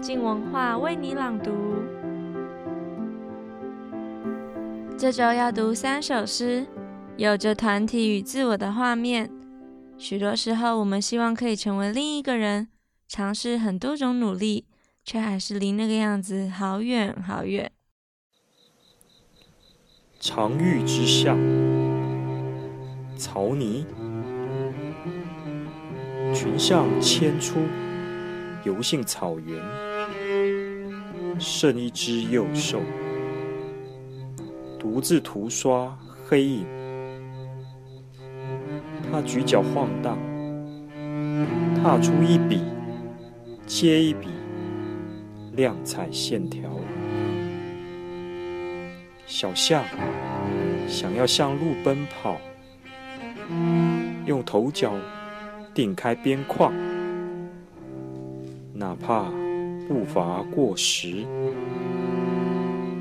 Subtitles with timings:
[0.00, 1.52] 静文化为你朗读。
[4.96, 6.66] 这周要读三首诗，
[7.18, 9.30] 有着团体与自我的画面。
[9.98, 12.68] 许多时候，我们希望可以成为另一个人，
[13.06, 14.64] 尝试很多种努力，
[15.04, 17.70] 却还是离那个样子好远好远。
[20.18, 21.36] 常遇之下，
[23.18, 23.84] 曹拟。
[26.32, 27.58] 群象迁出，
[28.64, 29.58] 游幸草原，
[31.40, 32.80] 剩一只幼兽，
[34.78, 36.66] 独自涂刷黑影。
[39.10, 40.18] 他举脚晃荡，
[41.82, 42.62] 踏出一笔
[43.66, 44.28] 接一笔，
[45.56, 46.70] 亮彩线条。
[49.26, 49.82] 小象
[50.86, 52.36] 想要向鹿奔跑，
[54.26, 54.92] 用头角。
[55.72, 56.74] 定开边框，
[58.74, 59.30] 哪怕
[59.90, 61.26] 步伐过时，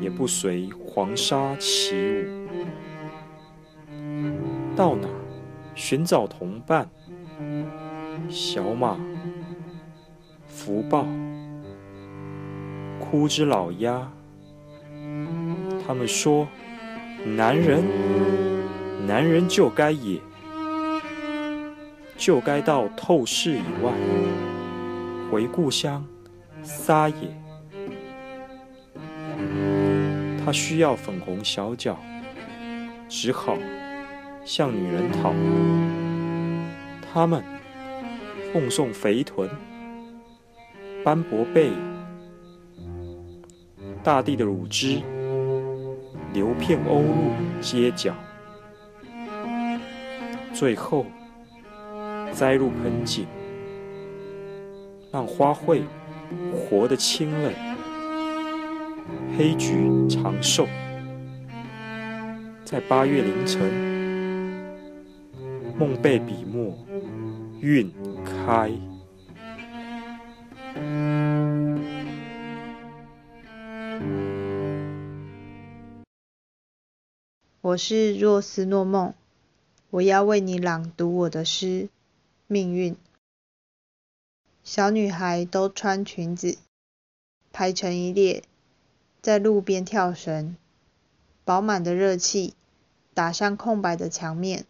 [0.00, 2.46] 也不随黄沙起舞。
[4.76, 5.08] 到哪
[5.74, 6.88] 寻找同伴？
[8.28, 8.96] 小马、
[10.46, 11.04] 福豹、
[13.00, 14.08] 枯枝老鸦，
[15.84, 16.46] 他们说
[17.36, 17.82] ：“男人，
[19.08, 20.20] 男人就该野。”
[22.16, 23.92] 就该到透视以外，
[25.32, 26.06] 回故乡
[26.66, 27.14] 撒野。
[30.44, 31.96] 他需要粉红小脚，
[33.08, 33.56] 只好
[34.44, 35.32] 向女人讨。
[37.12, 37.42] 他们
[38.52, 39.48] 奉送肥臀、
[41.04, 41.70] 斑驳背，
[44.02, 45.00] 大地的乳汁
[46.32, 48.12] 流遍欧陆街角，
[50.52, 51.06] 最后。
[52.32, 53.24] 栽入盆景，
[55.10, 55.80] 让花卉
[56.54, 57.52] 活得清冷。
[59.36, 60.66] 黑菊长寿，
[62.64, 63.60] 在八月凌晨，
[65.78, 66.76] 梦被笔墨
[67.60, 67.92] 晕
[68.24, 68.72] 开。
[77.60, 79.12] 我是若斯诺梦，
[79.90, 81.88] 我要为你朗读我的诗。
[82.46, 82.96] 命运，
[84.66, 86.58] 小女孩都穿裙子，
[87.52, 88.42] 排成一列，
[89.22, 90.56] 在路边跳绳。
[91.44, 92.52] 饱满的热气
[93.14, 94.66] 打上空白的墙面，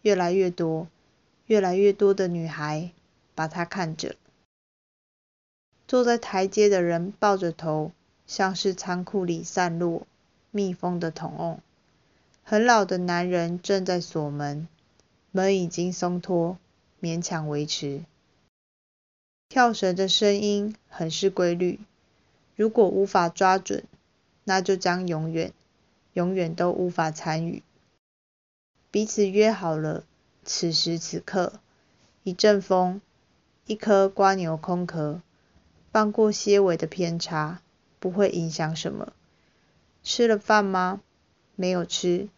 [0.00, 0.88] 越来越多，
[1.44, 2.92] 越来越多的女孩
[3.34, 4.16] 把她看着。
[5.86, 7.92] 坐在台阶的人抱着头，
[8.26, 10.06] 像是仓库里散落
[10.50, 11.60] 密封的桶瓮。
[12.42, 14.66] 很老的男人正在锁门，
[15.32, 16.56] 门已经松脱。
[17.02, 18.04] 勉强维持。
[19.48, 21.80] 跳绳的声音很是规律，
[22.54, 23.84] 如果无法抓准，
[24.44, 25.52] 那就将永远、
[26.12, 27.62] 永远都无法参与。
[28.90, 30.04] 彼此约好了，
[30.44, 31.60] 此时此刻，
[32.22, 33.00] 一阵风，
[33.66, 35.22] 一颗蜗牛空壳，
[35.90, 37.62] 放过些微的偏差，
[37.98, 39.14] 不会影响什么。
[40.02, 41.00] 吃了饭吗？
[41.56, 42.28] 没有吃，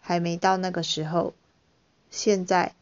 [0.00, 1.34] 还没到那个时候。
[2.10, 2.74] 现在。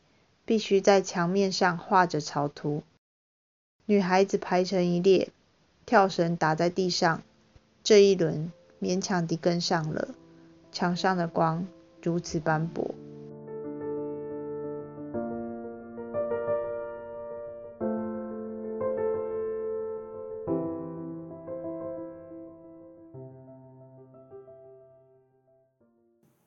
[0.47, 2.83] 必须在墙面上画着草图。
[3.87, 5.29] 女孩子排成一列，
[5.85, 7.23] 跳绳打在地上。
[7.83, 8.51] 这一轮
[8.81, 10.15] 勉强地跟上了。
[10.73, 11.67] 墙上的光
[12.03, 12.95] 如此斑驳。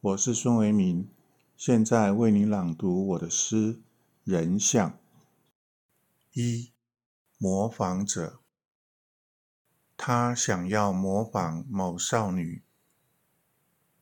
[0.02, 1.08] 我是孙维民，
[1.56, 3.78] 现在为你朗读我的诗。
[4.24, 4.98] 人像
[6.34, 6.72] 一
[7.40, 8.42] 模仿者，
[9.96, 12.64] 他想要模仿某少女，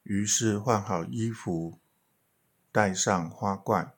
[0.04, 1.80] 于是换好衣服，
[2.72, 3.94] 戴上花冠。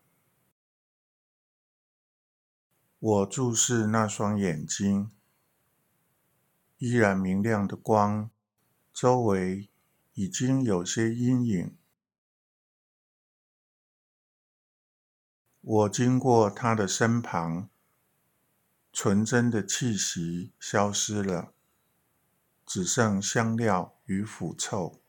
[2.97, 5.11] 我注视那双眼睛，
[6.79, 8.31] 依然明亮的光，
[8.91, 9.69] 周围
[10.15, 11.77] 已经有些阴影。
[15.61, 17.69] 我经过他的身旁，
[18.99, 21.53] 纯真的气息消失了，
[22.65, 25.03] 只剩香料与腐臭。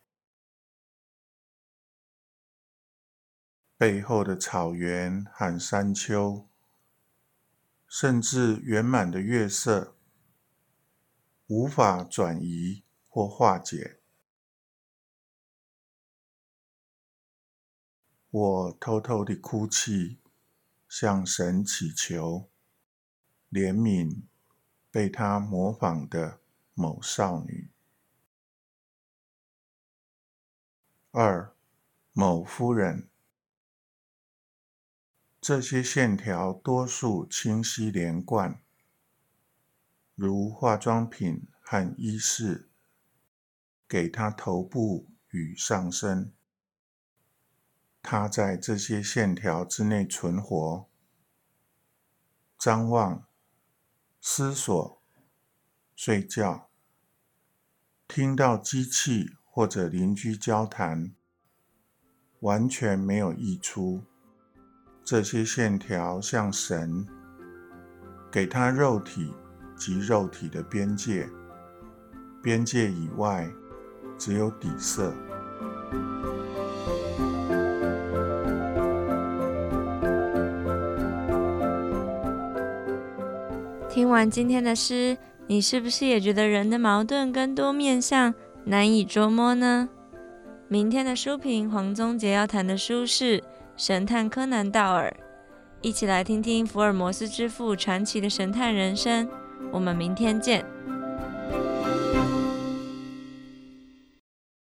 [3.79, 6.47] 背后的草原和山丘，
[7.87, 9.97] 甚至圆满的月色，
[11.47, 14.03] 无法转移或化解。
[18.29, 20.21] 我偷偷地哭泣。
[20.87, 22.51] 向神祈求
[23.51, 24.23] 怜悯
[24.91, 26.41] 被他模仿的
[26.75, 27.71] 某少女。
[31.11, 31.55] 二，
[32.13, 33.09] 某夫人。
[35.41, 38.61] 这些线条多数清晰连贯，
[40.15, 42.69] 如化妆品和衣饰，
[43.89, 46.33] 给她头部与上身。
[48.03, 50.89] 她在这些线条之内存活，
[52.59, 53.28] 张望、
[54.31, 55.01] 思索、
[55.97, 56.69] 睡觉，
[58.07, 61.15] 听到机器或者邻居交谈，
[62.41, 64.03] 完全没有溢出。
[65.03, 67.09] 这些线条像绳，
[68.31, 69.33] 给他肉体
[69.75, 71.27] 及肉体的边界，
[72.43, 73.51] 边界以外
[74.19, 75.11] 只有底色。
[83.89, 89.89] 听完今天的诗，你是不是也觉得人的矛盾跟多面相难以捉摸呢？
[90.69, 93.43] 明天的书评，黄宗杰要谈的书是。
[93.77, 95.17] 神探柯南道尔，
[95.83, 99.29] 一起来听听福尔摩斯之父传奇的神探人生。
[99.71, 100.65] 我们明天见。